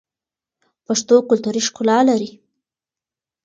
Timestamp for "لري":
2.09-2.29